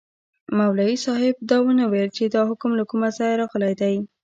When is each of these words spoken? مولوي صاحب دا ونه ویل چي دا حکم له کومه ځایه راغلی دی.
مولوي 0.57 0.95
صاحب 1.05 1.35
دا 1.49 1.57
ونه 1.63 1.83
ویل 1.91 2.09
چي 2.17 2.23
دا 2.35 2.41
حکم 2.49 2.71
له 2.79 2.83
کومه 2.89 3.09
ځایه 3.17 3.39
راغلی 3.41 3.73
دی. 3.81 3.95